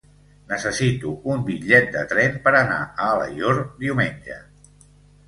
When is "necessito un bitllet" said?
0.51-1.91